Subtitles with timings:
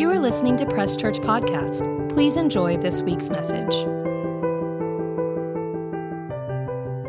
[0.00, 2.08] You are listening to Press Church Podcast.
[2.08, 3.84] Please enjoy this week's message.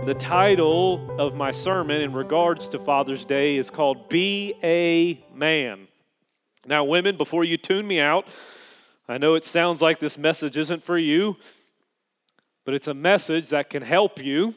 [0.05, 5.87] The title of my sermon in regards to Father's Day is called Be a Man.
[6.65, 8.27] Now, women, before you tune me out,
[9.07, 11.37] I know it sounds like this message isn't for you,
[12.65, 14.53] but it's a message that can help you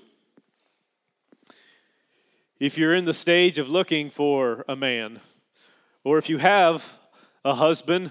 [2.58, 5.20] if you're in the stage of looking for a man,
[6.02, 6.94] or if you have
[7.44, 8.10] a husband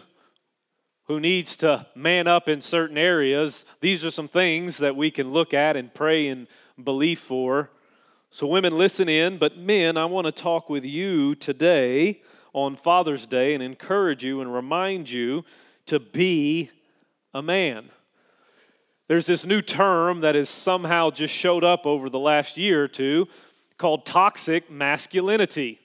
[1.05, 5.31] who needs to man up in certain areas, these are some things that we can
[5.31, 6.47] look at and pray and
[6.81, 7.69] believe for.
[8.31, 12.21] So, women, listen in, but men, I want to talk with you today
[12.53, 15.43] on Father's Day and encourage you and remind you
[15.85, 16.71] to be
[17.33, 17.89] a man.
[19.07, 22.87] There's this new term that has somehow just showed up over the last year or
[22.87, 23.27] two
[23.77, 25.79] called toxic masculinity.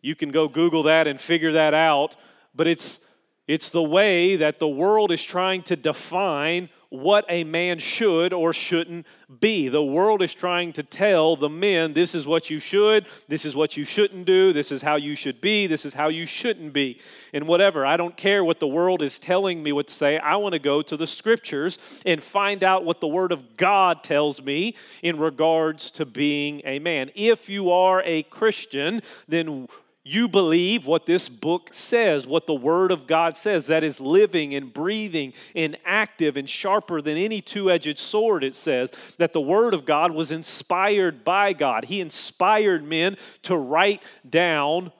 [0.00, 2.14] You can go Google that and figure that out,
[2.54, 3.00] but it's
[3.46, 8.52] it's the way that the world is trying to define what a man should or
[8.52, 9.06] shouldn't
[9.40, 9.68] be.
[9.68, 13.56] The world is trying to tell the men this is what you should, this is
[13.56, 16.72] what you shouldn't do, this is how you should be, this is how you shouldn't
[16.72, 17.00] be.
[17.32, 20.18] And whatever, I don't care what the world is telling me what to say.
[20.18, 24.04] I want to go to the scriptures and find out what the word of God
[24.04, 27.10] tells me in regards to being a man.
[27.14, 29.68] If you are a Christian, then
[30.08, 34.54] you believe what this book says, what the Word of God says, that is living
[34.54, 39.40] and breathing and active and sharper than any two edged sword, it says, that the
[39.40, 41.86] Word of God was inspired by God.
[41.86, 44.92] He inspired men to write down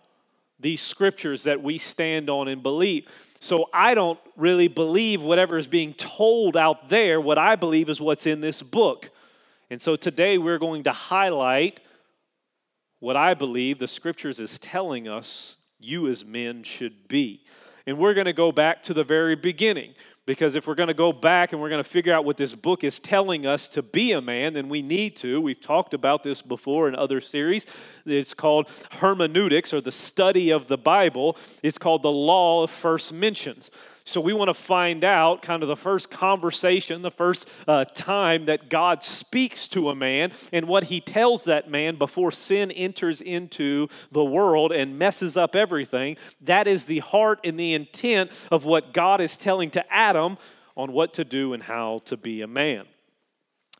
[0.58, 3.06] these scriptures that we stand on and believe.
[3.38, 7.20] So I don't really believe whatever is being told out there.
[7.20, 9.10] What I believe is what's in this book.
[9.70, 11.80] And so today we're going to highlight
[13.00, 17.42] what I believe the scriptures is telling us you as men should be.
[17.86, 19.94] And we're going to go back to the very beginning
[20.26, 22.52] because if we're going to go back and we're going to figure out what this
[22.52, 25.40] book is telling us to be a man, then we need to.
[25.40, 27.64] We've talked about this before in other series.
[28.04, 31.36] It's called hermeneutics or the study of the Bible.
[31.62, 33.70] It's called the law of first mentions.
[34.08, 38.46] So we want to find out kind of the first conversation, the first uh, time
[38.46, 43.20] that God speaks to a man and what he tells that man before sin enters
[43.20, 46.16] into the world and messes up everything.
[46.40, 50.38] That is the heart and the intent of what God is telling to Adam
[50.76, 52.86] on what to do and how to be a man.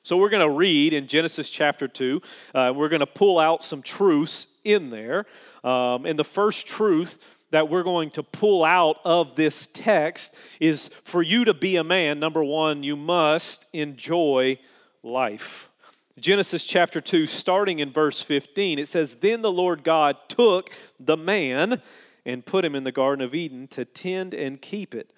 [0.03, 2.23] So we're going to read in Genesis chapter 2.
[2.53, 5.25] Uh, we're going to pull out some truths in there.
[5.63, 10.89] Um, and the first truth that we're going to pull out of this text is
[11.05, 14.59] for you to be a man, number one, you must enjoy
[15.03, 15.71] life.
[16.19, 21.17] Genesis chapter 2, starting in verse 15, it says, Then the Lord God took the
[21.17, 21.83] man
[22.25, 25.13] and put him in the Garden of Eden to tend and keep it.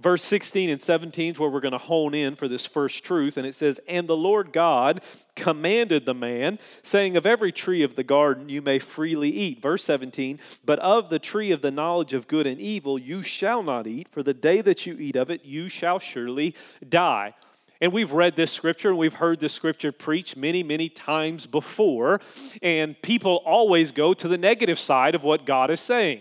[0.00, 3.36] Verse 16 and 17 is where we're going to hone in for this first truth.
[3.36, 5.02] And it says, And the Lord God
[5.36, 9.60] commanded the man, saying, Of every tree of the garden you may freely eat.
[9.60, 13.62] Verse 17, But of the tree of the knowledge of good and evil you shall
[13.62, 16.54] not eat, for the day that you eat of it you shall surely
[16.88, 17.34] die.
[17.82, 22.20] And we've read this scripture and we've heard this scripture preached many, many times before.
[22.62, 26.20] And people always go to the negative side of what God is saying.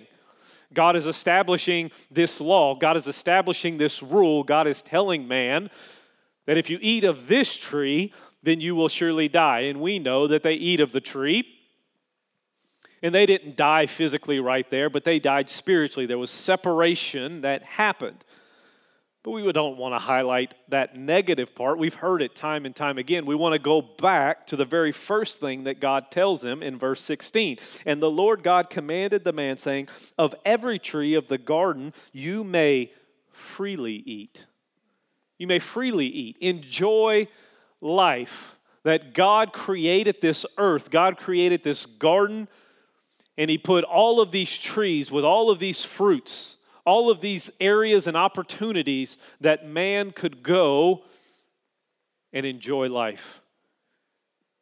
[0.74, 5.70] God is establishing this law, God is establishing this rule, God is telling man
[6.46, 9.62] that if you eat of this tree, then you will surely die.
[9.62, 11.44] And we know that they eat of the tree.
[13.02, 16.06] And they didn't die physically right there, but they died spiritually.
[16.06, 18.26] There was separation that happened.
[19.30, 21.78] But we don't want to highlight that negative part.
[21.78, 23.28] We've heard it time and time again.
[23.28, 26.80] We want to go back to the very first thing that God tells him in
[26.80, 27.60] verse 16.
[27.86, 32.44] And the Lord God commanded the man, saying, Of every tree of the garden you
[32.44, 32.92] may
[33.32, 34.48] freely eat.
[35.38, 36.38] You may freely eat.
[36.42, 37.28] Enjoy
[37.82, 38.56] life.
[38.82, 42.48] That God created this earth, God created this garden,
[43.38, 46.56] and He put all of these trees with all of these fruits
[46.90, 51.04] all of these areas and opportunities that man could go
[52.34, 53.42] and enjoy life.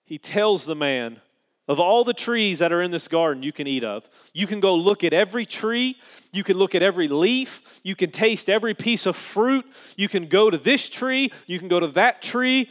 [0.03, 1.21] He tells the man,
[1.69, 4.59] of all the trees that are in this garden you can eat of, you can
[4.59, 5.95] go look at every tree,
[6.33, 9.65] you can look at every leaf, you can taste every piece of fruit,
[9.95, 12.69] you can go to this tree, you can go to that tree,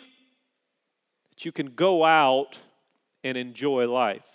[1.31, 2.59] that you can go out
[3.25, 4.27] and enjoy life.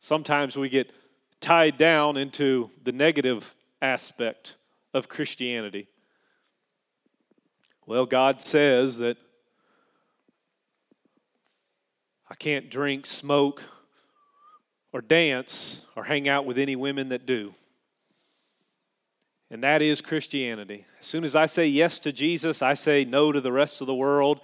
[0.00, 0.90] Sometimes we get
[1.38, 4.54] tied down into the negative aspect
[4.94, 5.88] of Christianity?
[7.86, 9.16] Well, God says that
[12.30, 13.62] I can't drink, smoke,
[14.92, 17.54] or dance or hang out with any women that do.
[19.50, 20.84] And that is Christianity.
[21.00, 23.86] As soon as I say yes to Jesus, I say no to the rest of
[23.86, 24.40] the world.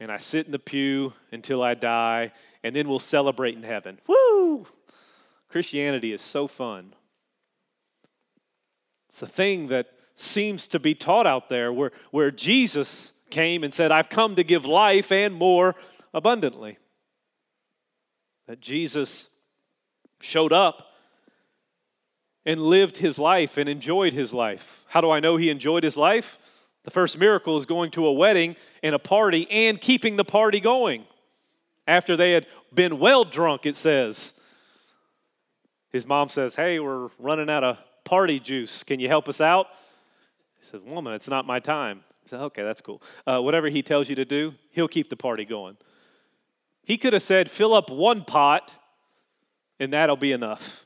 [0.00, 2.32] And I sit in the pew until I die,
[2.62, 4.00] and then we'll celebrate in heaven.
[4.06, 4.66] Woo!
[5.48, 6.94] Christianity is so fun.
[9.14, 13.72] It's a thing that seems to be taught out there where, where Jesus came and
[13.72, 15.76] said, I've come to give life and more
[16.12, 16.78] abundantly.
[18.48, 19.28] That Jesus
[20.20, 20.88] showed up
[22.44, 24.84] and lived his life and enjoyed his life.
[24.88, 26.36] How do I know he enjoyed his life?
[26.82, 30.58] The first miracle is going to a wedding and a party and keeping the party
[30.58, 31.04] going.
[31.86, 34.32] After they had been well drunk, it says.
[35.92, 38.82] His mom says, Hey, we're running out of party juice.
[38.82, 39.66] Can you help us out?
[40.60, 42.04] He says, Woman, it's not my time.
[42.26, 43.02] I said, Okay, that's cool.
[43.26, 45.76] Uh, whatever he tells you to do, he'll keep the party going.
[46.82, 48.72] He could have said, Fill up one pot,
[49.80, 50.84] and that'll be enough.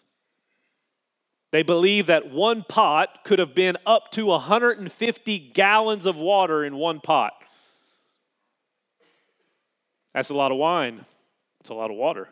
[1.50, 6.76] They believe that one pot could have been up to 150 gallons of water in
[6.76, 7.32] one pot.
[10.12, 11.06] That's a lot of wine.
[11.60, 12.28] It's a lot of water.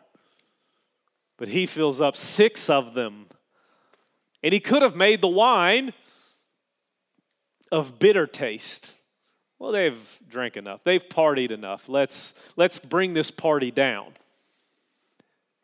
[1.37, 3.27] But he fills up six of them
[4.47, 5.91] and he could have made the wine
[7.69, 8.93] of bitter taste.
[9.59, 10.85] Well, they've drank enough.
[10.85, 11.89] They've partied enough.
[11.89, 14.13] Let's, let's bring this party down.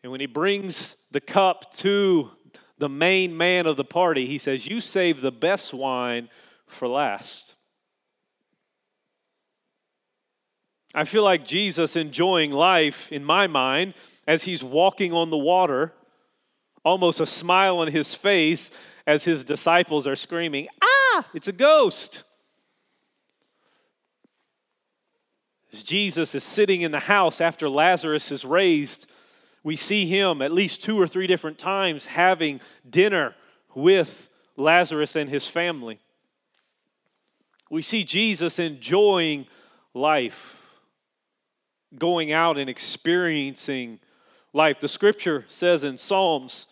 [0.04, 2.32] And when he brings the cup to
[2.78, 6.28] the main man of the party, he says, You save the best wine
[6.68, 7.56] for last.
[10.94, 13.94] I feel like Jesus enjoying life in my mind
[14.28, 15.94] as he's walking on the water
[16.84, 18.72] almost a smile on his face
[19.06, 22.24] as his disciples are screaming, Ah, it's a ghost.
[25.72, 29.08] As Jesus is sitting in the house after Lazarus is raised,
[29.64, 33.34] we see him at least two or three different times having dinner
[33.74, 36.00] with Lazarus and his family.
[37.72, 39.48] We see Jesus enjoying
[39.96, 40.62] life,
[41.98, 44.00] going out and experiencing
[44.52, 44.80] life.
[44.80, 46.68] The scripture says in Psalms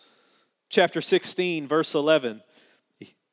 [0.72, 2.42] chapter 16, verse 11,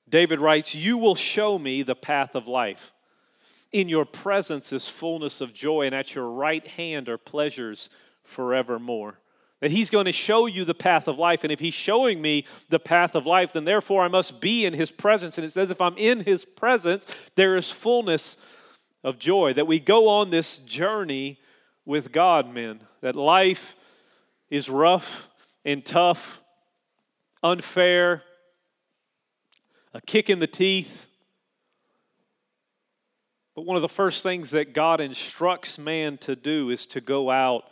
[0.08, 2.92] David writes, You will show me the path of life.
[3.72, 7.90] In your presence is fullness of joy, and at your right hand are pleasures
[8.24, 9.20] forevermore.
[9.62, 11.44] That he's going to show you the path of life.
[11.44, 14.74] And if he's showing me the path of life, then therefore I must be in
[14.74, 15.38] his presence.
[15.38, 18.38] And it says, if I'm in his presence, there is fullness
[19.04, 19.54] of joy.
[19.54, 21.40] That we go on this journey
[21.86, 22.82] with God, men.
[23.02, 23.76] That life
[24.50, 25.30] is rough
[25.66, 26.42] and tough
[27.44, 28.24] unfair,
[29.94, 31.08] a kick in the teeth.
[33.56, 37.30] But one of the first things that God instructs man to do is to go
[37.30, 37.66] out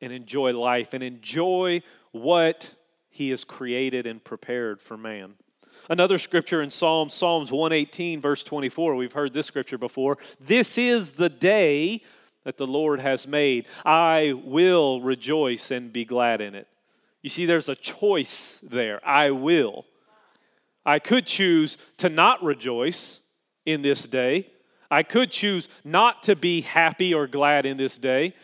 [0.00, 2.74] and enjoy life and enjoy what
[3.10, 5.34] he has created and prepared for man.
[5.88, 10.18] Another scripture in Psalms, Psalms 118, verse 24, we've heard this scripture before.
[10.40, 12.02] This is the day
[12.44, 13.66] that the Lord has made.
[13.84, 16.68] I will rejoice and be glad in it.
[17.22, 19.00] You see, there's a choice there.
[19.06, 19.86] I will.
[20.84, 23.20] I could choose to not rejoice
[23.64, 24.48] in this day.
[24.90, 28.34] I could choose not to be happy or glad in this day.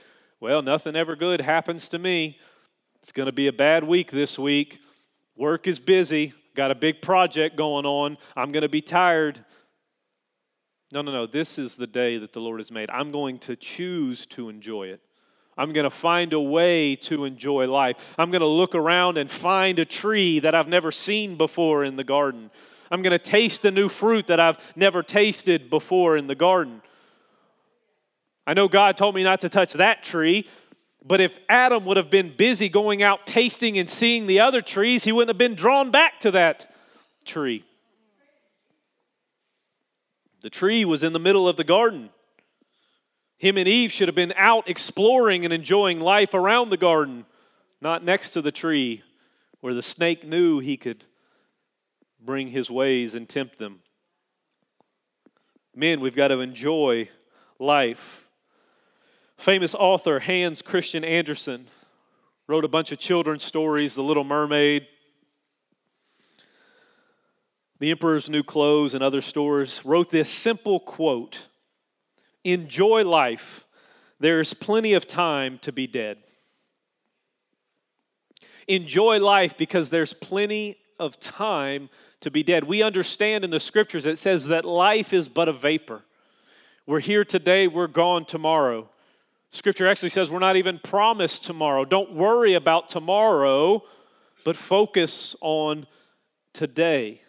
[0.40, 2.38] Well, nothing ever good happens to me.
[3.02, 4.78] It's going to be a bad week this week.
[5.36, 6.32] Work is busy.
[6.54, 8.16] Got a big project going on.
[8.36, 9.44] I'm going to be tired.
[10.92, 11.26] No, no, no.
[11.26, 12.88] This is the day that the Lord has made.
[12.90, 15.00] I'm going to choose to enjoy it.
[15.58, 18.14] I'm going to find a way to enjoy life.
[18.16, 21.96] I'm going to look around and find a tree that I've never seen before in
[21.96, 22.52] the garden.
[22.92, 26.80] I'm going to taste a new fruit that I've never tasted before in the garden.
[28.46, 30.48] I know God told me not to touch that tree,
[31.04, 35.02] but if Adam would have been busy going out tasting and seeing the other trees,
[35.02, 36.72] he wouldn't have been drawn back to that
[37.24, 37.64] tree.
[40.42, 42.10] The tree was in the middle of the garden.
[43.38, 47.24] Him and Eve should have been out exploring and enjoying life around the garden,
[47.80, 49.02] not next to the tree
[49.60, 51.04] where the snake knew he could
[52.20, 53.80] bring his ways and tempt them.
[55.74, 57.08] Men, we've got to enjoy
[57.60, 58.24] life.
[59.36, 61.68] Famous author Hans Christian Andersen
[62.48, 64.88] wrote a bunch of children's stories, The Little Mermaid,
[67.78, 69.84] The Emperor's New Clothes, and other stories.
[69.84, 71.46] Wrote this simple quote
[72.52, 73.64] enjoy life,
[74.20, 76.18] there's plenty of time to be dead.
[78.66, 81.88] Enjoy life because there's plenty of time
[82.20, 82.64] to be dead.
[82.64, 86.02] We understand in the scriptures it says that life is but a vapor.
[86.86, 88.90] We're here today, we're gone tomorrow.
[89.50, 91.84] Scripture actually says we're not even promised tomorrow.
[91.84, 93.82] Don't worry about tomorrow,
[94.44, 95.86] but focus on
[96.52, 97.22] today.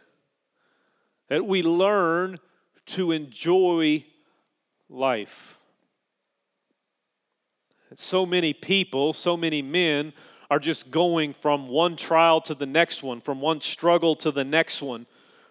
[1.30, 2.40] that we learn
[2.88, 4.04] to enjoy
[4.90, 5.58] life.
[7.96, 10.14] So many people, so many men
[10.50, 14.44] are just going from one trial to the next one, from one struggle to the
[14.44, 15.06] next one.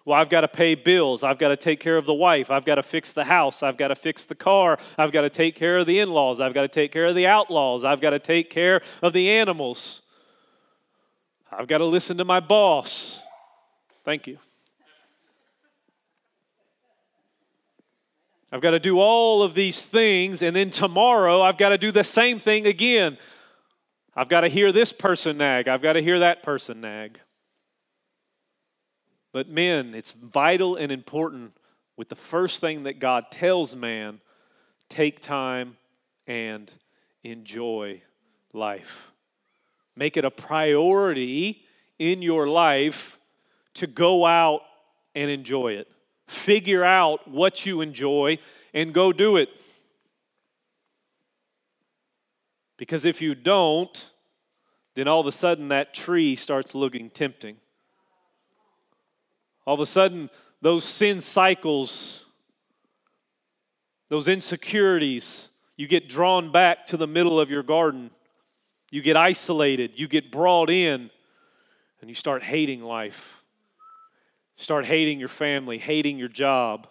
[0.05, 1.23] Well, I've got to pay bills.
[1.23, 2.49] I've got to take care of the wife.
[2.49, 3.61] I've got to fix the house.
[3.61, 4.79] I've got to fix the car.
[4.97, 6.39] I've got to take care of the in laws.
[6.39, 7.83] I've got to take care of the outlaws.
[7.83, 10.01] I've got to take care of the animals.
[11.51, 13.21] I've got to listen to my boss.
[14.03, 14.39] Thank you.
[18.51, 21.91] I've got to do all of these things, and then tomorrow I've got to do
[21.91, 23.17] the same thing again.
[24.15, 25.67] I've got to hear this person nag.
[25.67, 27.19] I've got to hear that person nag.
[29.31, 31.53] But, men, it's vital and important
[31.95, 34.19] with the first thing that God tells man
[34.89, 35.77] take time
[36.25, 36.71] and
[37.23, 38.01] enjoy
[38.53, 39.11] life.
[39.95, 41.63] Make it a priority
[41.99, 43.19] in your life
[43.75, 44.61] to go out
[45.13, 45.87] and enjoy it.
[46.29, 48.37] Figure out what you enjoy
[48.71, 49.49] and go do it.
[52.77, 54.11] Because if you don't,
[54.93, 57.57] then all of a sudden that tree starts looking tempting.
[59.65, 60.29] All of a sudden,
[60.61, 62.25] those sin cycles,
[64.09, 68.11] those insecurities, you get drawn back to the middle of your garden.
[68.91, 71.09] You get isolated, you get brought in,
[72.01, 73.38] and you start hating life.
[74.59, 76.85] Start hating your family, hating your job,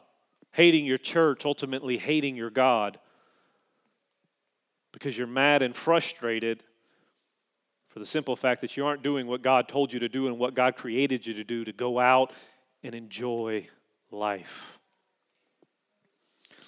[0.52, 2.98] hating your church, ultimately hating your God.
[4.90, 6.64] Because you're mad and frustrated
[7.90, 10.38] for the simple fact that you aren't doing what God told you to do and
[10.38, 12.32] what God created you to do to go out
[12.82, 13.68] and enjoy
[14.10, 14.78] life.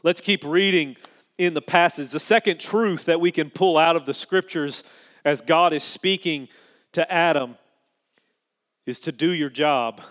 [0.02, 0.98] Let's keep reading
[1.38, 2.10] in the passage.
[2.10, 4.84] The second truth that we can pull out of the scriptures
[5.24, 6.48] as God is speaking
[6.92, 7.56] to Adam
[8.84, 10.02] is to do your job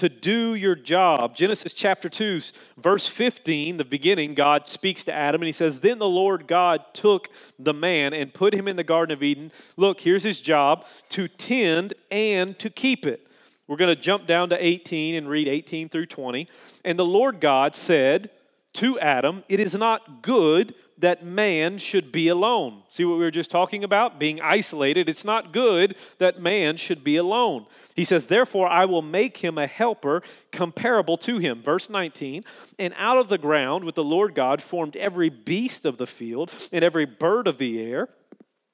[0.00, 1.36] to do your job.
[1.36, 2.40] Genesis chapter 2,
[2.78, 6.82] verse 15, the beginning, God speaks to Adam and he says, Then the Lord God
[6.94, 7.28] took
[7.58, 9.52] the man and put him in the Garden of Eden.
[9.76, 13.26] Look, here's his job to tend and to keep it.
[13.66, 16.48] We're going to jump down to 18 and read 18 through 20.
[16.82, 18.30] And the Lord God said
[18.74, 22.82] to Adam, It is not good that man should be alone.
[22.90, 24.18] See what we were just talking about?
[24.18, 25.08] Being isolated.
[25.08, 27.66] It's not good that man should be alone.
[28.00, 31.60] He says, Therefore, I will make him a helper comparable to him.
[31.60, 32.44] Verse 19,
[32.78, 36.50] and out of the ground with the Lord God formed every beast of the field
[36.72, 38.08] and every bird of the air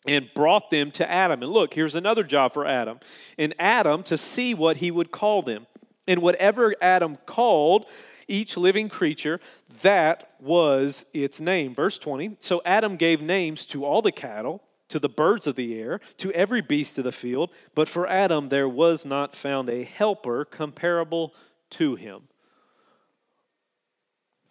[0.06, 1.42] and brought them to Adam.
[1.42, 3.00] And look, here's another job for Adam.
[3.36, 5.66] And Adam to see what he would call them.
[6.06, 7.86] And whatever Adam called,
[8.28, 9.40] each living creature,
[9.82, 11.74] that was its name.
[11.74, 15.78] Verse 20 So Adam gave names to all the cattle, to the birds of the
[15.78, 19.84] air, to every beast of the field, but for Adam there was not found a
[19.84, 21.34] helper comparable
[21.70, 22.22] to him.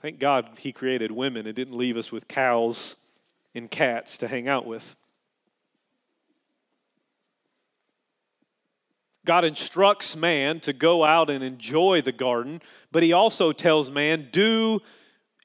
[0.02, 2.96] Thank God he created women and didn't leave us with cows
[3.56, 4.96] and cats to hang out with.
[9.26, 12.62] God instructs man to go out and enjoy the garden,
[12.92, 14.82] but he also tells man, do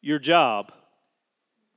[0.03, 0.73] your job.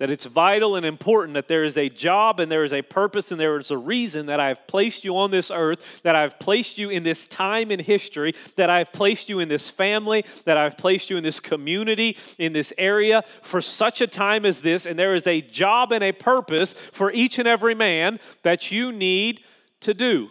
[0.04, 3.32] That it's vital and important that there is a job and there is a purpose
[3.32, 6.78] and there is a reason that I've placed you on this earth, that I've placed
[6.78, 10.78] you in this time in history, that I've placed you in this family, that I've
[10.78, 14.86] placed you in this community, in this area for such a time as this.
[14.86, 18.92] And there is a job and a purpose for each and every man that you
[18.92, 19.40] need
[19.80, 20.28] to do.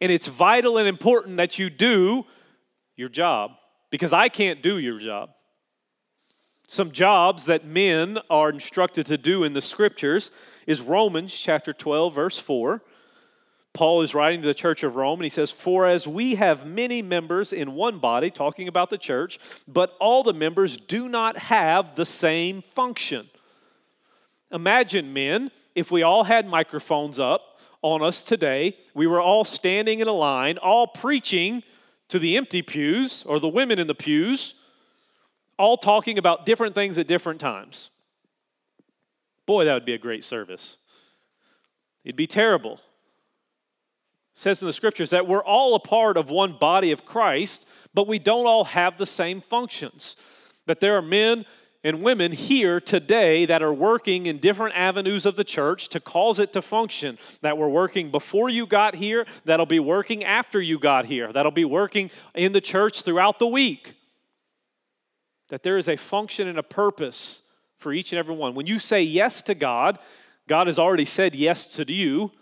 [0.00, 2.24] And it's vital and important that you do
[2.96, 3.50] your job
[3.90, 5.34] because I can't do your job.
[6.66, 10.30] Some jobs that men are instructed to do in the scriptures
[10.66, 12.82] is Romans chapter 12, verse 4.
[13.72, 16.66] Paul is writing to the church of Rome and he says, For as we have
[16.66, 21.36] many members in one body, talking about the church, but all the members do not
[21.36, 23.28] have the same function.
[24.52, 27.54] Imagine, men, if we all had microphones up
[27.84, 28.74] on us today.
[28.94, 31.62] We were all standing in a line, all preaching
[32.08, 34.54] to the empty pews or the women in the pews,
[35.58, 37.90] all talking about different things at different times.
[39.46, 40.76] Boy, that would be a great service.
[42.04, 42.74] It'd be terrible.
[42.74, 42.80] It
[44.34, 48.08] says in the scriptures that we're all a part of one body of Christ, but
[48.08, 50.16] we don't all have the same functions.
[50.66, 51.44] That there are men
[51.84, 56.38] and women here today that are working in different avenues of the church to cause
[56.38, 57.18] it to function.
[57.42, 61.52] That were working before you got here, that'll be working after you got here, that'll
[61.52, 63.94] be working in the church throughout the week.
[65.54, 67.42] That there is a function and a purpose
[67.78, 68.56] for each and every one.
[68.56, 70.00] When you say yes to God,
[70.48, 72.32] God has already said yes to you.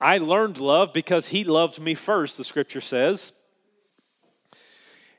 [0.00, 3.34] I learned love because He loved me first, the scripture says.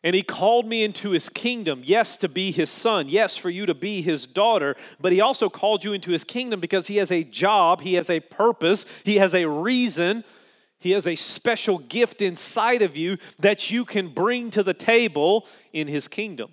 [0.04, 3.68] And he called me into his kingdom, yes, to be his son, yes, for you
[3.68, 7.12] to be his daughter, but he also called you into his kingdom because he has
[7.12, 10.24] a job, he has a purpose, he has a reason,
[10.80, 15.46] he has a special gift inside of you that you can bring to the table
[15.74, 16.52] in his kingdom.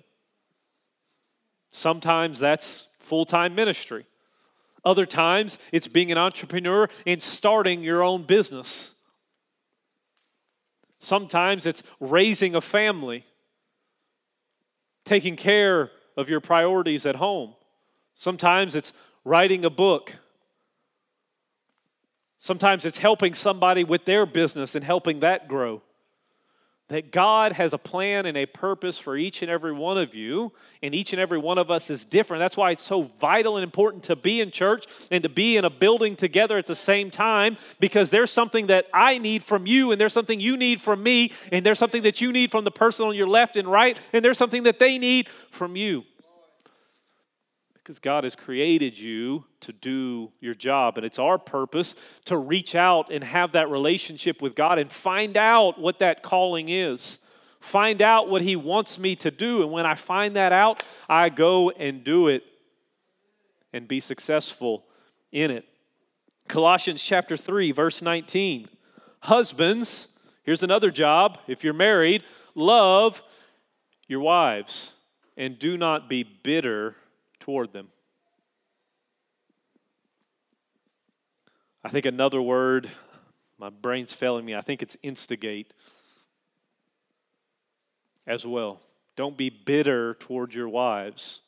[1.71, 4.05] Sometimes that's full time ministry,
[4.83, 8.93] other times it's being an entrepreneur and starting your own business.
[10.99, 13.25] Sometimes it's raising a family
[15.05, 17.53] taking care of your priorities at home.
[18.15, 18.93] Sometimes it's
[19.23, 20.15] writing a book.
[22.39, 25.81] Sometimes it's helping somebody with their business and helping that grow
[26.89, 30.53] that God has a plan and a purpose for each and every one of you,
[30.81, 32.39] and each and every one of us is different.
[32.39, 35.65] That's why it's so vital and important to be in church and to be in
[35.65, 39.91] a building together at the same time, because there's something that I need from you,
[39.91, 42.71] and there's something you need from me, and there's something that you need from the
[42.71, 46.05] person on your left and right, and there's something that they need from you.
[47.87, 50.97] Because God has created you to do your job.
[50.97, 55.37] And it's our purpose to reach out and have that relationship with God and find
[55.37, 57.19] out what that calling is.
[57.61, 59.61] Find out what He wants me to do.
[59.61, 62.43] And when I find that out, I go and do it
[63.71, 64.83] and be successful
[65.31, 65.63] in it.
[66.49, 68.67] Colossians chapter 3, verse 19.
[69.21, 70.09] Husbands,
[70.43, 71.37] here's another job.
[71.47, 73.23] If you're married, love
[74.09, 74.91] your wives
[75.37, 76.97] and do not be bitter
[77.47, 77.87] toward them.
[81.81, 82.89] I think another word,
[83.57, 85.73] my brain's failing me, I think it's instigate
[88.27, 88.81] as well.
[89.15, 91.39] Don't be bitter toward your wives.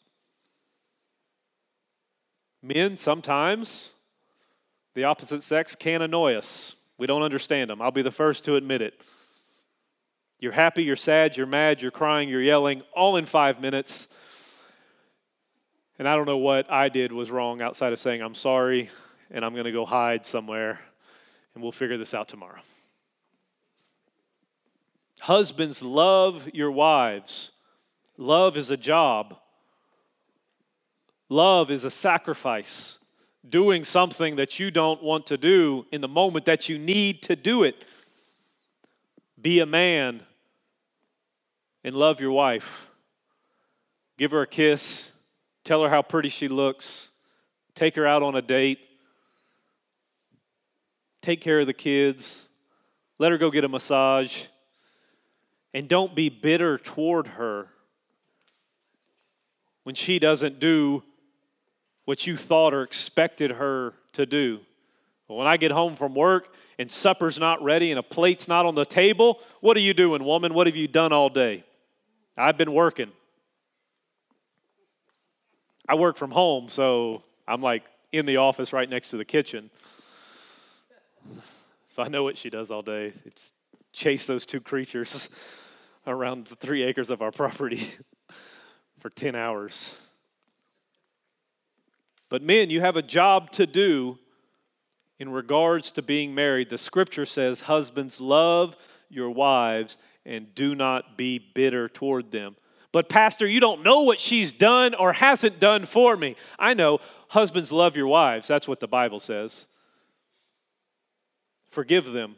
[2.63, 3.89] Men, sometimes
[4.93, 6.77] the opposite sex can annoy us.
[6.97, 7.81] We don't understand them.
[7.81, 9.01] I'll be the first to admit it.
[10.39, 14.07] You're happy, you're sad, you're mad, you're crying, you're yelling, all in five minutes.
[15.99, 18.89] And I don't know what I did was wrong outside of saying, I'm sorry,
[19.29, 20.79] and I'm going to go hide somewhere,
[21.53, 22.62] and we'll figure this out tomorrow.
[25.19, 27.51] Husbands, love your wives.
[28.17, 29.38] Love is a job,
[31.29, 32.97] love is a sacrifice.
[33.47, 37.38] Doing something that you don't want to do in the moment that you need to
[37.38, 37.85] do it.
[39.41, 40.21] Be a man
[41.85, 42.89] and love your wife.
[44.17, 45.09] Give her a kiss
[45.69, 47.12] Tell her how pretty she looks.
[47.75, 48.79] Take her out on a date.
[51.21, 52.47] Take care of the kids.
[53.19, 54.45] Let her go get a massage.
[55.75, 57.67] And don't be bitter toward her
[59.84, 61.03] when she doesn't do
[62.05, 64.62] what you thought or expected her to do.
[65.27, 68.73] When I get home from work and supper's not ready and a plate's not on
[68.73, 70.55] the table, what are you doing, woman?
[70.55, 71.63] What have you done all day?
[72.36, 73.12] I've been working.
[75.89, 79.71] I work from home, so I'm like in the office right next to the kitchen.
[81.88, 83.12] So I know what she does all day.
[83.25, 83.52] It's
[83.91, 85.30] chase those two creatures
[86.08, 87.89] around the three acres of our property
[88.99, 89.95] for 10 hours.
[92.30, 94.19] But men, you have a job to do
[95.17, 96.69] in regards to being married.
[96.69, 98.78] The scripture says, Husbands, love
[99.10, 102.56] your wives and do not be bitter toward them.
[102.91, 106.36] But, Pastor, you don't know what she's done or hasn't done for me.
[106.58, 106.99] I know.
[107.30, 108.47] Husbands, love your wives.
[108.47, 109.67] That's what the Bible says.
[111.69, 112.36] Forgive them.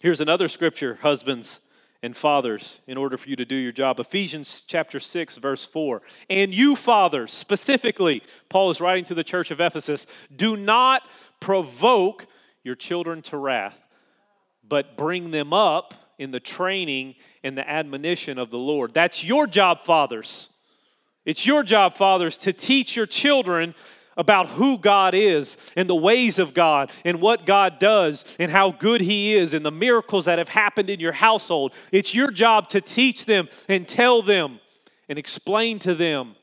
[0.00, 1.60] Here's another scripture, husbands
[2.02, 3.98] and fathers, in order for you to do your job.
[3.98, 6.02] Ephesians chapter 6, verse 4.
[6.28, 11.02] And you, fathers, specifically, Paul is writing to the church of Ephesus, do not
[11.40, 12.26] provoke
[12.62, 13.80] your children to wrath,
[14.62, 17.14] but bring them up in the training
[17.46, 18.92] and the admonition of the Lord.
[18.92, 20.48] That's your job, fathers.
[21.24, 23.76] It's your job, fathers, to teach your children
[24.16, 28.72] about who God is and the ways of God and what God does and how
[28.72, 31.72] good He is and the miracles that have happened in your household.
[31.92, 34.58] It's your job to teach them and tell them
[35.08, 36.34] and explain to them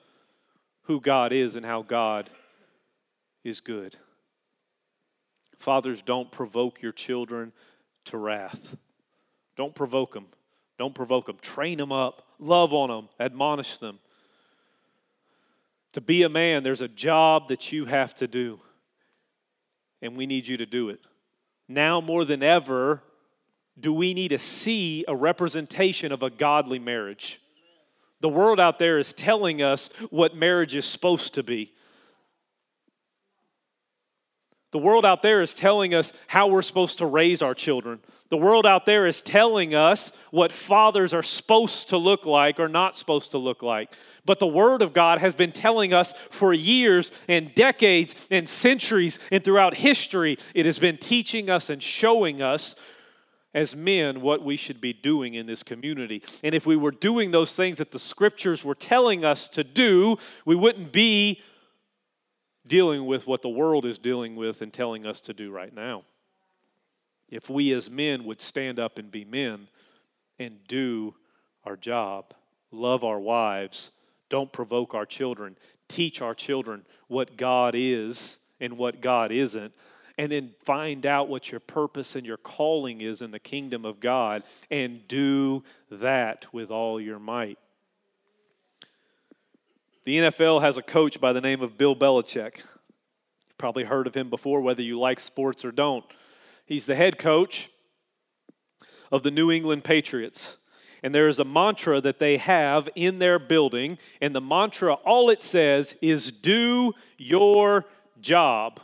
[0.84, 2.30] who God is and how God
[3.44, 3.98] is good.
[5.60, 7.52] Fathers, don't provoke your children
[8.06, 8.78] to wrath.
[9.58, 10.28] Don't provoke them.
[10.78, 11.38] Don't provoke them.
[11.42, 12.26] Train them up.
[12.40, 13.10] Love on them.
[13.20, 14.00] Admonish them.
[15.94, 18.60] To be a man, there's a job that you have to do,
[20.02, 21.00] and we need you to do it.
[21.68, 23.04] Now more than ever,
[23.80, 27.40] do we need to see a representation of a godly marriage?
[28.22, 31.74] The world out there is telling us what marriage is supposed to be.
[34.74, 38.00] The world out there is telling us how we're supposed to raise our children.
[38.30, 42.68] The world out there is telling us what fathers are supposed to look like or
[42.68, 43.94] not supposed to look like.
[44.26, 49.20] But the Word of God has been telling us for years and decades and centuries
[49.32, 52.76] and throughout history, it has been teaching us and showing us
[53.54, 56.24] as men what we should be doing in this community.
[56.44, 60.18] And if we were doing those things that the Scriptures were telling us to do,
[60.46, 61.44] we wouldn't be
[62.66, 66.04] dealing with what the world is dealing with and telling us to do right now.
[67.30, 69.68] If we as men would stand up and be men
[70.40, 71.16] and do
[71.66, 72.34] our job,
[72.72, 73.92] love our wives,
[74.30, 79.74] don't provoke our children, teach our children what God is and what God isn't,
[80.18, 84.00] and then find out what your purpose and your calling is in the kingdom of
[84.00, 87.58] God and do that with all your might.
[90.06, 92.58] The NFL has a coach by the name of Bill Belichick.
[92.58, 96.04] You've probably heard of him before, whether you like sports or don't.
[96.66, 97.70] He's the head coach
[99.14, 100.58] of the New England Patriots.
[101.04, 103.98] And there is a mantra that they have in their building.
[104.22, 107.86] And the mantra, all it says is do your
[108.20, 108.82] job.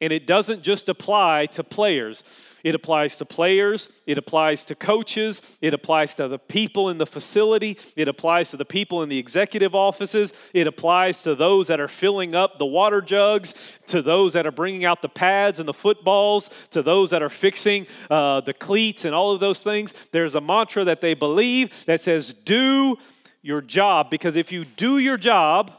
[0.00, 2.22] And it doesn't just apply to players.
[2.62, 7.06] It applies to players, it applies to coaches, it applies to the people in the
[7.06, 11.80] facility, it applies to the people in the executive offices, it applies to those that
[11.80, 15.68] are filling up the water jugs, to those that are bringing out the pads and
[15.68, 19.94] the footballs, to those that are fixing uh, the cleats and all of those things.
[20.12, 22.98] There's a mantra that they believe that says, Do
[23.42, 25.72] your job, because if you do your job,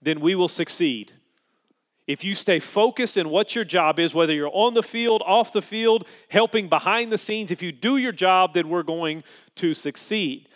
[0.00, 1.12] then we will succeed.
[2.06, 5.52] If you stay focused in what your job is, whether you're on the field, off
[5.52, 9.24] the field, helping behind the scenes, if you do your job, then we're going
[9.56, 10.48] to succeed.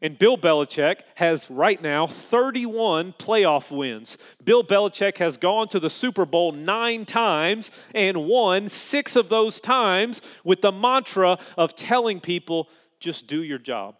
[0.00, 4.18] And Bill Belichick has right now 31 playoff wins.
[4.44, 9.60] Bill Belichick has gone to the Super Bowl nine times and won six of those
[9.60, 12.68] times with the mantra of telling people,
[13.00, 13.96] just do your job.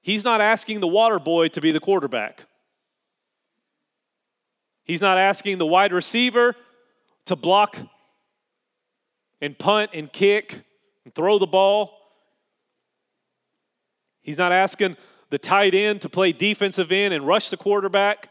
[0.00, 2.46] He's not asking the water boy to be the quarterback.
[4.84, 6.56] He's not asking the wide receiver
[7.26, 7.78] to block
[9.40, 10.62] and punt and kick
[11.04, 11.96] and throw the ball.
[14.22, 14.96] He's not asking
[15.30, 18.30] the tight end to play defensive end and rush the quarterback.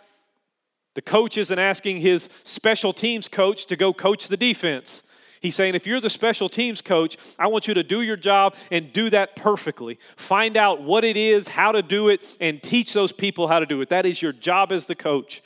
[0.96, 5.04] The coach isn't asking his special teams coach to go coach the defense.
[5.42, 8.56] He's saying, if you're the special teams coach, I want you to do your job
[8.70, 9.98] and do that perfectly.
[10.18, 13.66] Find out what it is, how to do it, and teach those people how to
[13.66, 13.90] do it.
[13.90, 15.42] That is your job as the coach.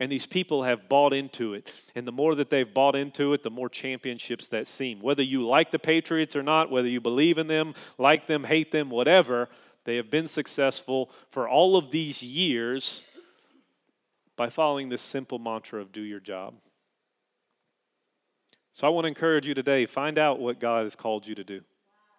[0.00, 1.72] And these people have bought into it.
[1.94, 5.00] And the more that they've bought into it, the more championships that seem.
[5.00, 8.72] Whether you like the Patriots or not, whether you believe in them, like them, hate
[8.72, 9.50] them, whatever,
[9.84, 13.02] they have been successful for all of these years
[14.36, 16.54] by following this simple mantra of do your job.
[18.72, 21.44] So I want to encourage you today find out what God has called you to
[21.44, 21.60] do.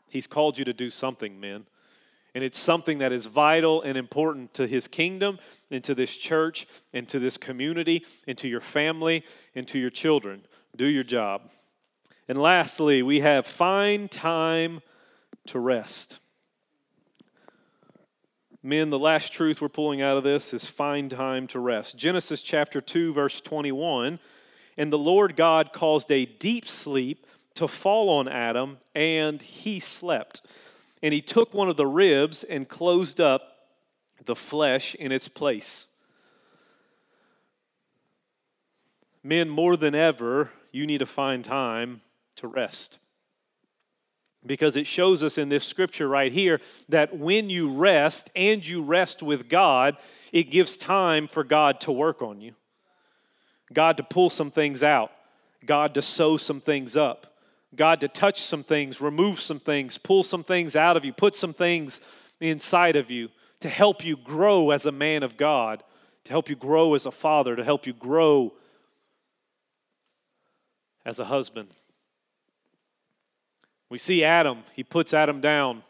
[0.07, 1.65] He's called you to do something, men.
[2.33, 5.39] And it's something that is vital and important to his kingdom
[5.69, 9.89] and to this church and to this community and to your family and to your
[9.89, 10.45] children.
[10.75, 11.49] Do your job.
[12.27, 14.81] And lastly, we have find time
[15.47, 16.19] to rest.
[18.63, 21.97] Men, the last truth we're pulling out of this is find time to rest.
[21.97, 24.19] Genesis chapter 2, verse 21.
[24.77, 30.41] And the Lord God caused a deep sleep to fall on Adam, and he slept.
[31.03, 33.51] And he took one of the ribs and closed up
[34.25, 35.87] the flesh in its place.
[39.23, 42.01] Men, more than ever, you need to find time
[42.37, 42.99] to rest.
[44.43, 46.59] Because it shows us in this scripture right here
[46.89, 49.97] that when you rest and you rest with God,
[50.31, 52.53] it gives time for God to work on you.
[53.71, 55.11] God to pull some things out,
[55.65, 57.30] God to sew some things up.
[57.75, 61.35] God to touch some things, remove some things, pull some things out of you, put
[61.35, 62.01] some things
[62.39, 63.29] inside of you
[63.61, 65.83] to help you grow as a man of God,
[66.25, 68.53] to help you grow as a father, to help you grow
[71.05, 71.69] as a husband.
[73.89, 75.83] We see Adam, he puts Adam down.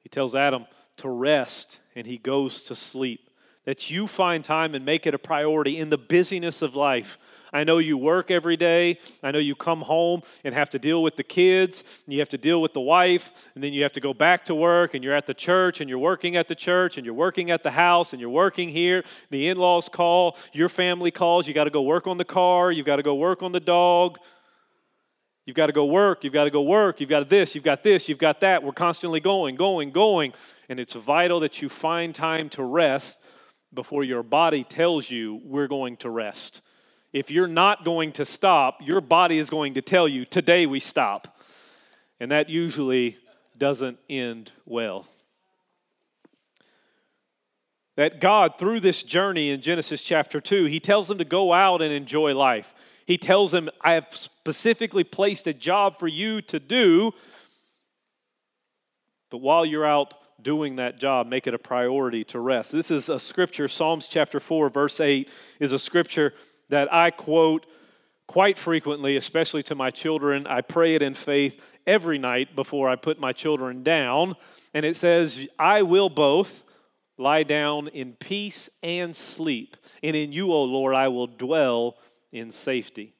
[0.00, 0.66] He tells Adam
[0.98, 3.28] to rest and he goes to sleep.
[3.64, 7.18] That you find time and make it a priority in the busyness of life
[7.52, 8.98] I know you work every day.
[9.22, 12.28] I know you come home and have to deal with the kids, and you have
[12.30, 15.02] to deal with the wife, and then you have to go back to work, and
[15.02, 17.72] you're at the church, and you're working at the church, and you're working at the
[17.72, 19.04] house, and you're working here.
[19.30, 22.72] The in laws call, your family calls, you got to go work on the car,
[22.72, 24.18] you've got to go work on the dog.
[25.48, 27.82] You've got to go work, you've got to go work, you've got this, you've got
[27.82, 28.62] this, you've got that.
[28.62, 30.34] We're constantly going, going, going.
[30.68, 33.18] And it's vital that you find time to rest
[33.72, 36.60] before your body tells you we're going to rest.
[37.18, 40.78] If you're not going to stop, your body is going to tell you, today we
[40.78, 41.36] stop.
[42.20, 43.18] And that usually
[43.56, 45.08] doesn't end well.
[47.96, 51.82] That God, through this journey in Genesis chapter 2, He tells them to go out
[51.82, 52.72] and enjoy life.
[53.04, 57.12] He tells them, I have specifically placed a job for you to do,
[59.28, 62.70] but while you're out doing that job, make it a priority to rest.
[62.70, 65.28] This is a scripture, Psalms chapter 4, verse 8,
[65.58, 66.32] is a scripture
[66.68, 67.66] that I quote
[68.26, 70.46] quite frequently, especially to my children.
[70.46, 74.36] I pray it in faith every night before I put my children down.
[74.74, 76.64] And it says, I will both
[77.16, 79.76] lie down in peace and sleep.
[80.02, 81.96] And in you, O Lord, I will dwell
[82.30, 83.14] in safety.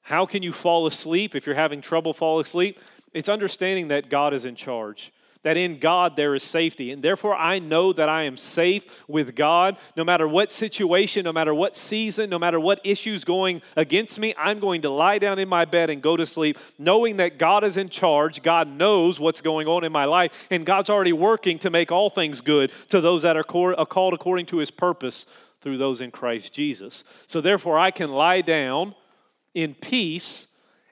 [0.00, 2.78] How can you fall asleep if you're having trouble fall asleep?
[3.12, 6.90] It's understanding that God is in charge that in God there is safety.
[6.90, 9.76] And therefore, I know that I am safe with God.
[9.96, 14.34] No matter what situation, no matter what season, no matter what issues going against me,
[14.36, 17.64] I'm going to lie down in my bed and go to sleep, knowing that God
[17.64, 18.42] is in charge.
[18.42, 22.10] God knows what's going on in my life, and God's already working to make all
[22.10, 25.26] things good to those that are called according to his purpose
[25.60, 27.04] through those in Christ Jesus.
[27.26, 28.94] So, therefore, I can lie down
[29.54, 30.46] in peace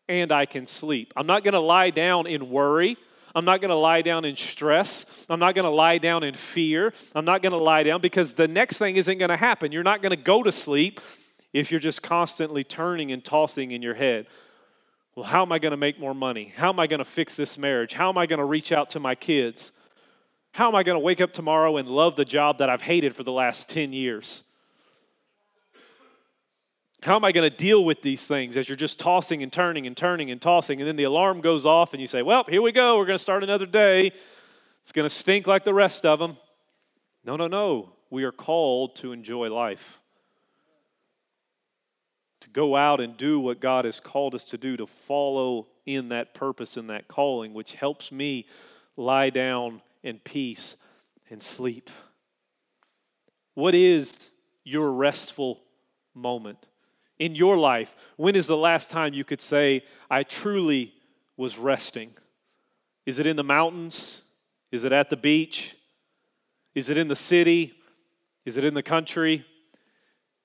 [0.09, 1.13] and I can sleep.
[1.17, 2.97] I'm not going to lie down in worry.
[3.37, 5.05] I'm not going to lie down in stress.
[5.29, 6.95] I'm not going to lie down in fear.
[7.15, 9.73] I'm not going to lie down because the next thing isn't going to happen.
[9.73, 11.03] You're not going to go to sleep
[11.53, 14.27] if you're just constantly turning and tossing in your head.
[15.15, 16.55] Well, how am I going to make more money?
[16.57, 17.93] How am I going to fix this marriage?
[17.93, 19.71] How am I going to reach out to my kids?
[20.53, 23.15] How am I going to wake up tomorrow and love the job that I've hated
[23.15, 24.45] for the last 10 years?
[27.07, 29.87] How am I going to deal with these things as you're just tossing and turning
[29.87, 30.81] and turning and tossing?
[30.81, 32.99] And then the alarm goes off, and you say, Well, here we go.
[32.99, 34.09] We're going to start another day.
[34.83, 36.37] It's going to stink like the rest of them.
[37.25, 37.93] No, no, no.
[38.11, 40.01] We are called to enjoy life,
[42.41, 46.09] to go out and do what God has called us to do, to follow in
[46.09, 48.47] that purpose and that calling, which helps me
[48.97, 50.75] lie down in peace
[51.31, 51.89] and sleep.
[53.55, 54.33] What is
[54.65, 55.63] your restful
[56.13, 56.67] moment?
[57.19, 60.93] In your life, when is the last time you could say, I truly
[61.37, 62.11] was resting?
[63.05, 64.23] Is it in the mountains?
[64.71, 65.77] Is it at the beach?
[66.75, 67.75] Is it in the city?
[68.45, 69.45] Is it in the country?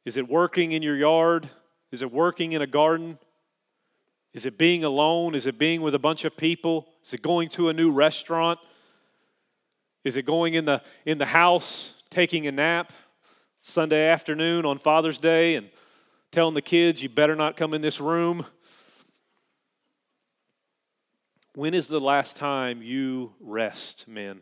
[0.05, 1.49] Is it working in your yard?
[1.91, 3.19] Is it working in a garden?
[4.33, 5.35] Is it being alone?
[5.35, 6.87] Is it being with a bunch of people?
[7.03, 8.59] Is it going to a new restaurant?
[10.03, 12.93] Is it going in the in the house taking a nap
[13.61, 15.69] Sunday afternoon on Father's Day and
[16.31, 18.45] telling the kids, you better not come in this room.
[21.55, 24.39] When is the last time you rest, men?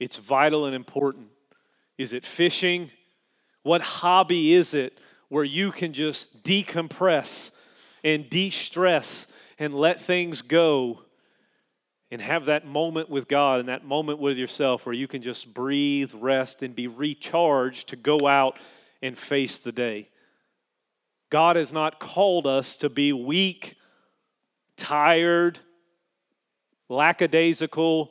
[0.00, 1.28] It's vital and important.
[1.98, 2.90] Is it fishing?
[3.62, 7.50] What hobby is it where you can just decompress
[8.02, 9.26] and de stress
[9.58, 11.02] and let things go
[12.10, 15.52] and have that moment with God and that moment with yourself where you can just
[15.52, 18.58] breathe, rest, and be recharged to go out
[19.02, 20.08] and face the day?
[21.30, 23.76] God has not called us to be weak,
[24.76, 25.58] tired,
[26.88, 28.10] lackadaisical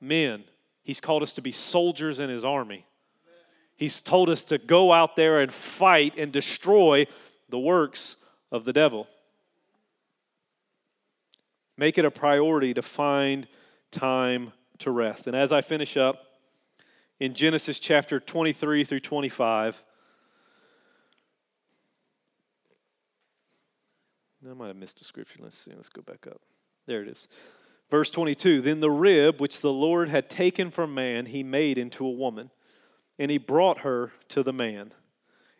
[0.00, 0.44] men.
[0.82, 2.86] He's called us to be soldiers in His army.
[3.76, 7.06] He's told us to go out there and fight and destroy
[7.48, 8.16] the works
[8.50, 9.06] of the devil.
[11.76, 13.46] Make it a priority to find
[13.90, 15.26] time to rest.
[15.26, 16.24] And as I finish up,
[17.20, 19.82] in Genesis chapter 23 through 25,
[24.50, 25.40] I might have missed a scripture.
[25.42, 25.72] Let's see.
[25.74, 26.40] Let's go back up.
[26.86, 27.28] There it is.
[27.90, 32.06] Verse 22 Then the rib which the Lord had taken from man, he made into
[32.06, 32.50] a woman,
[33.18, 34.92] and he brought her to the man.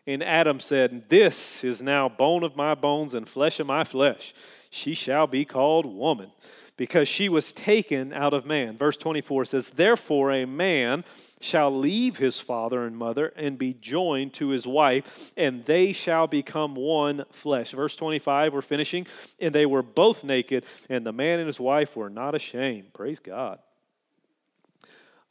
[0.07, 4.33] And Adam said, This is now bone of my bones and flesh of my flesh.
[4.69, 6.31] She shall be called woman,
[6.79, 8.77] because she was taken out of man.
[8.77, 11.03] Verse 24 says, Therefore a man
[11.41, 16.25] shall leave his father and mother and be joined to his wife, and they shall
[16.25, 17.71] become one flesh.
[17.71, 19.05] Verse 25, we're finishing.
[19.41, 22.93] And they were both naked, and the man and his wife were not ashamed.
[22.93, 23.59] Praise God.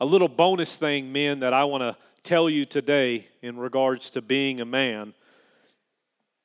[0.02, 4.20] A little bonus thing, men, that I want to tell you today in regards to
[4.20, 5.14] being a man,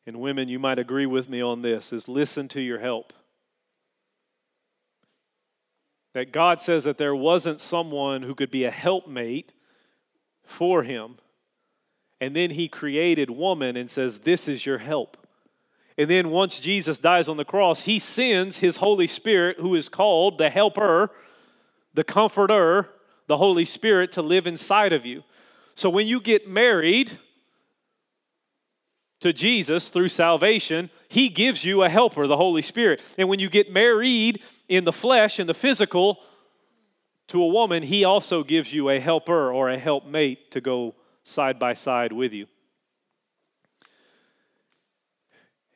[0.08, 3.12] and women, you might agree with me on this, is listen to your help
[6.14, 9.52] that God says that there wasn't someone who could be a helpmate
[10.44, 11.18] for him.
[12.22, 15.18] And then he created woman and says, This is your help.
[15.98, 19.90] And then once Jesus dies on the cross, he sends his Holy Spirit, who is
[19.90, 21.12] called the helper,
[21.94, 22.90] the comforter,
[23.28, 25.24] the Holy Spirit, to live inside of you.
[25.76, 27.20] So when you get married,
[29.24, 33.02] to Jesus through salvation, He gives you a helper, the Holy Spirit.
[33.18, 36.20] And when you get married in the flesh, in the physical,
[37.28, 41.60] to a woman, He also gives you a helper or a helpmate to go side
[41.60, 42.48] by side with you.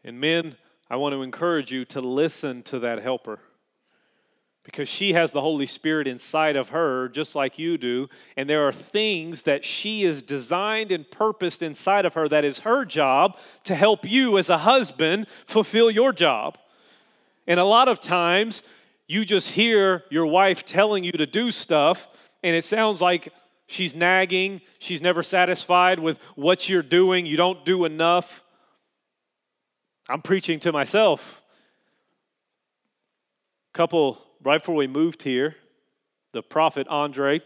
[0.04, 0.56] And men,
[0.89, 3.39] I want to encourage you to listen to that helper
[4.63, 8.10] because she has the Holy Spirit inside of her, just like you do.
[8.36, 12.60] And there are things that she is designed and purposed inside of her that is
[12.60, 16.58] her job to help you as a husband fulfill your job.
[17.47, 18.62] And a lot of times,
[19.08, 22.08] you just hear your wife telling you to do stuff,
[22.43, 23.34] and it sounds like
[23.67, 28.43] she's nagging, she's never satisfied with what you're doing, you don't do enough.
[30.10, 31.41] I'm preaching to myself.
[33.74, 35.56] Couple right before we moved here,
[36.34, 37.41] the prophet Andre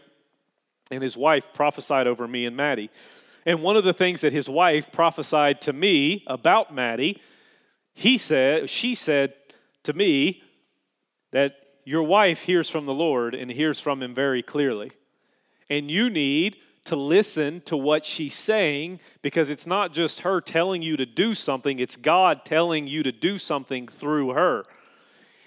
[0.90, 2.90] and his wife prophesied over me and Maddie.
[3.44, 7.20] And one of the things that his wife prophesied to me about Maddie,
[7.94, 9.34] he said, she said
[9.82, 10.42] to me
[11.32, 14.92] that your wife hears from the Lord and hears from him very clearly.
[15.68, 20.82] And you need to listen to what she's saying because it's not just her telling
[20.82, 24.64] you to do something, it's God telling you to do something through her.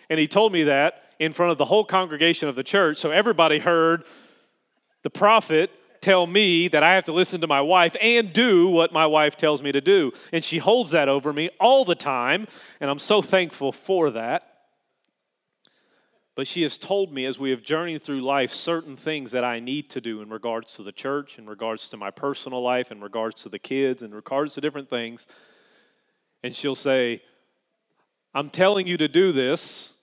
[0.09, 2.97] And he told me that in front of the whole congregation of the church.
[2.97, 4.03] So everybody heard
[5.03, 5.71] the prophet
[6.01, 9.35] tell me that I have to listen to my wife and do what my wife
[9.37, 10.11] tells me to do.
[10.31, 12.47] And she holds that over me all the time.
[12.79, 14.54] And I'm so thankful for that.
[16.35, 19.59] But she has told me as we have journeyed through life certain things that I
[19.61, 22.99] need to do in regards to the church, in regards to my personal life, in
[22.99, 25.25] regards to the kids, in regards to different things.
[26.43, 27.21] And she'll say,
[28.33, 29.93] I'm telling you to do this,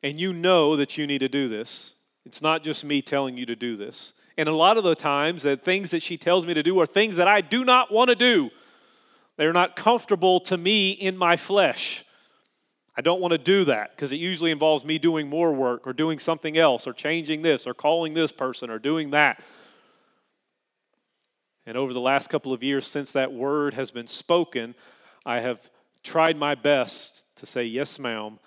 [0.00, 1.94] and you know that you need to do this.
[2.24, 4.12] It's not just me telling you to do this.
[4.38, 6.86] And a lot of the times, the things that she tells me to do are
[6.86, 8.50] things that I do not want to do.
[9.36, 12.04] They're not comfortable to me in my flesh.
[13.00, 15.94] I don't want to do that because it usually involves me doing more work or
[15.94, 19.42] doing something else or changing this or calling this person or doing that.
[21.64, 24.74] And over the last couple of years since that word has been spoken,
[25.24, 25.70] I have
[26.02, 28.38] tried my best to say, Yes, ma'am,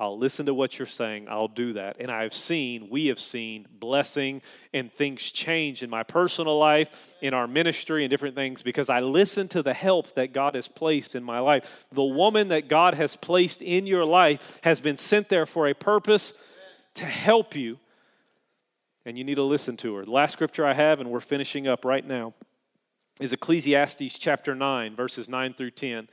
[0.00, 1.26] I'll listen to what you're saying.
[1.28, 1.96] I'll do that.
[2.00, 4.40] And I've seen, we have seen blessing
[4.72, 9.00] and things change in my personal life, in our ministry, and different things because I
[9.00, 11.86] listen to the help that God has placed in my life.
[11.92, 15.74] The woman that God has placed in your life has been sent there for a
[15.74, 16.32] purpose
[16.94, 17.78] to help you.
[19.04, 20.06] And you need to listen to her.
[20.06, 22.32] The last scripture I have, and we're finishing up right now,
[23.20, 26.08] is Ecclesiastes chapter 9, verses 9 through 10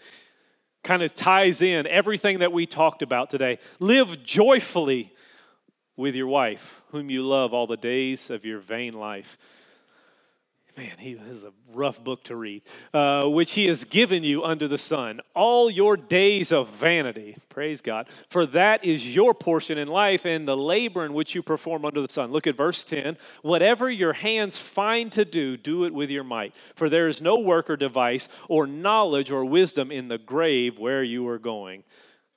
[0.87, 3.59] kind of ties in everything that we talked about today.
[3.79, 5.13] Live joyfully
[5.97, 9.37] with your wife, whom you love all the days of your vain life
[10.77, 12.61] man, he is a rough book to read,
[12.93, 17.35] uh, which he has given you under the sun, all your days of vanity.
[17.49, 18.07] Praise God.
[18.29, 22.01] For that is your portion in life and the labor in which you perform under
[22.01, 22.31] the sun.
[22.31, 23.17] Look at verse 10.
[23.41, 26.53] Whatever your hands find to do, do it with your might.
[26.75, 31.03] For there is no work or device or knowledge or wisdom in the grave where
[31.03, 31.83] you are going.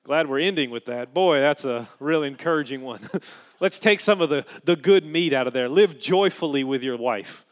[0.02, 1.12] Glad we're ending with that.
[1.12, 3.06] Boy, that's a really encouraging one.
[3.60, 5.68] Let's take some of the, the good meat out of there.
[5.68, 7.44] Live joyfully with your wife.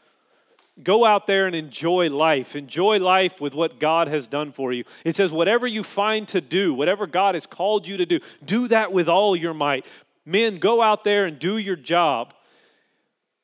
[0.81, 2.55] Go out there and enjoy life.
[2.55, 4.83] Enjoy life with what God has done for you.
[5.03, 8.67] It says, whatever you find to do, whatever God has called you to do, do
[8.69, 9.85] that with all your might.
[10.25, 12.33] Men, go out there and do your job.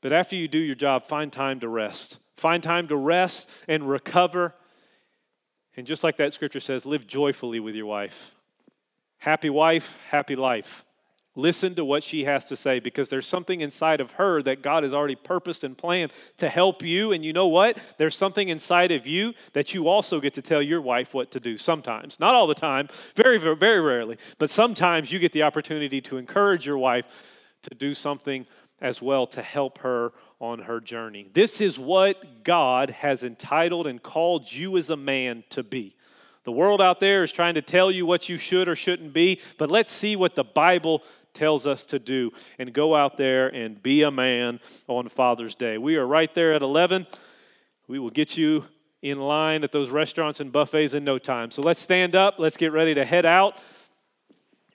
[0.02, 2.20] But after you do your job, find time to rest.
[2.38, 4.54] Find time to rest and recover.
[5.76, 8.32] And just like that scripture says, live joyfully with your wife.
[9.18, 10.86] Happy wife, happy life.
[11.36, 14.84] Listen to what she has to say because there's something inside of her that God
[14.84, 17.12] has already purposed and planned to help you.
[17.12, 17.78] And you know what?
[17.98, 21.40] There's something inside of you that you also get to tell your wife what to
[21.42, 22.20] do sometimes.
[22.20, 26.18] Not all the time, very, very, very rarely, but sometimes you get the opportunity to
[26.18, 27.06] encourage your wife
[27.64, 28.46] to do something
[28.80, 31.30] as well to help her on her journey.
[31.34, 35.96] This is what God has entitled and called you as a man to be.
[36.44, 39.42] The world out there is trying to tell you what you should or shouldn't be,
[39.58, 41.02] but let's see what the Bible
[41.36, 45.78] tells us to do and go out there and be a man on Father's Day.
[45.78, 47.06] We are right there at 11.
[47.88, 48.66] We will get you
[49.02, 51.52] in line at those restaurants and buffets in no time.
[51.52, 52.36] So let's stand up.
[52.40, 53.60] Let's get ready to head out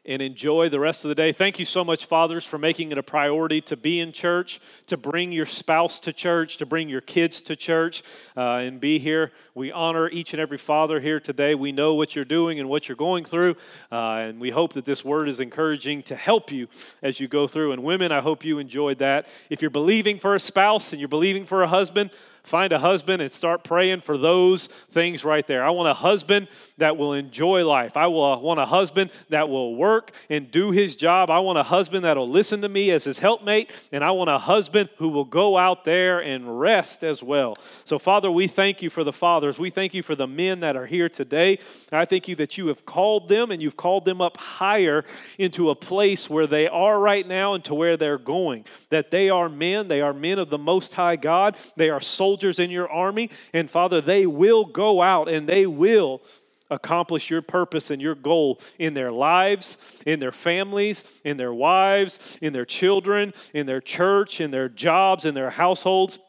[0.06, 1.30] and enjoy the rest of the day.
[1.30, 4.96] Thank you so much, fathers, for making it a priority to be in church, to
[4.96, 8.02] bring your spouse to church, to bring your kids to church,
[8.36, 9.32] uh, and be here.
[9.54, 11.54] We honor each and every father here today.
[11.54, 13.56] We know what you're doing and what you're going through,
[13.92, 16.68] uh, and we hope that this word is encouraging to help you
[17.02, 17.72] as you go through.
[17.72, 19.26] And women, I hope you enjoyed that.
[19.50, 22.10] If you're believing for a spouse and you're believing for a husband,
[22.42, 25.62] Find a husband and start praying for those things right there.
[25.62, 27.96] I want a husband that will enjoy life.
[27.96, 31.30] I will uh, want a husband that will work and do his job.
[31.30, 33.70] I want a husband that will listen to me as his helpmate.
[33.92, 37.56] And I want a husband who will go out there and rest as well.
[37.84, 39.58] So, Father, we thank you for the fathers.
[39.58, 41.58] We thank you for the men that are here today.
[41.92, 45.04] I thank you that you have called them and you've called them up higher
[45.38, 48.64] into a place where they are right now and to where they're going.
[48.88, 52.00] That they are men, they are men of the Most High God, they are
[52.30, 53.28] soldiers in your army.
[53.52, 56.22] And Father, they will go out and they will
[56.70, 59.76] accomplish your purpose and your goal in their lives,
[60.06, 65.24] in their families, in their wives, in their children, in their church, in their jobs,
[65.24, 66.20] in their households.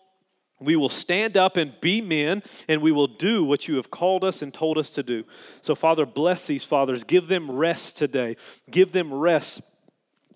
[0.59, 4.23] We will stand up and be men, and we will do what you have called
[4.23, 5.23] us and told us to do.
[5.61, 7.03] So, Father, bless these fathers.
[7.03, 8.37] Give them rest today.
[8.71, 9.61] Give them rest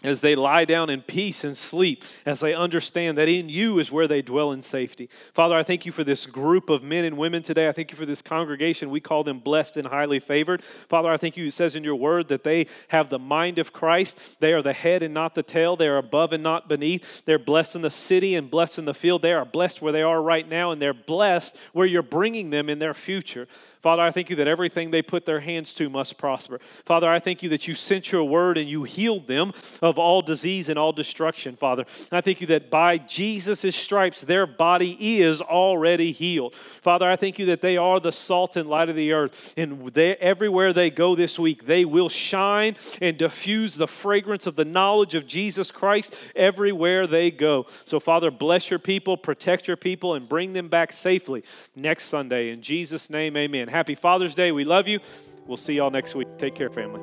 [0.04, 3.92] as they lie down in peace and sleep, as they understand that in you is
[3.92, 5.10] where they dwell in safety.
[5.34, 7.68] Father, I thank you for this group of men and women today.
[7.68, 8.90] I thank you for this congregation.
[8.90, 10.62] We call them blessed and highly favored.
[10.64, 13.74] Father, I thank you, it says in your word that they have the mind of
[13.74, 14.40] Christ.
[14.42, 15.76] They are the head and not the tail.
[15.76, 17.24] They are above and not beneath.
[17.26, 19.22] They're blessed in the city and blessed in the field.
[19.22, 22.70] They are blessed where they are right now, and they're blessed where you're bringing them
[22.70, 23.48] in their future.
[23.86, 26.58] Father, I thank you that everything they put their hands to must prosper.
[26.58, 30.24] Father, I thank you that you sent your word and you healed them of all
[30.24, 31.86] disease and all destruction, Father.
[32.10, 36.56] And I thank you that by Jesus' stripes, their body is already healed.
[36.56, 39.54] Father, I thank you that they are the salt and light of the earth.
[39.56, 44.56] And they, everywhere they go this week, they will shine and diffuse the fragrance of
[44.56, 47.68] the knowledge of Jesus Christ everywhere they go.
[47.86, 51.44] So, Father, bless your people, protect your people, and bring them back safely
[51.76, 52.50] next Sunday.
[52.50, 53.75] In Jesus' name, amen.
[53.76, 54.54] Happy Father's Day.
[54.54, 55.02] We love you.
[55.48, 56.30] We'll see y'all next week.
[56.38, 57.02] Take care, family.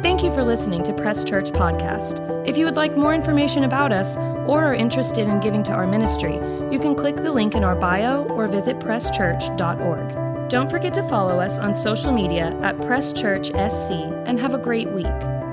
[0.00, 2.46] Thank you for listening to Press Church Podcast.
[2.46, 5.88] If you would like more information about us or are interested in giving to our
[5.88, 6.34] ministry,
[6.70, 10.48] you can click the link in our bio or visit presschurch.org.
[10.48, 13.90] Don't forget to follow us on social media at Press Church SC
[14.24, 15.43] and have a great week.